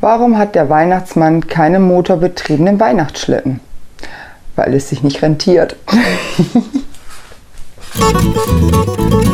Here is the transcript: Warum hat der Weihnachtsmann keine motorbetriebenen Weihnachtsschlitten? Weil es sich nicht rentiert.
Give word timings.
Warum 0.00 0.36
hat 0.36 0.54
der 0.54 0.68
Weihnachtsmann 0.68 1.46
keine 1.46 1.78
motorbetriebenen 1.78 2.80
Weihnachtsschlitten? 2.80 3.60
Weil 4.56 4.74
es 4.74 4.88
sich 4.88 5.02
nicht 5.02 5.22
rentiert. 5.22 5.76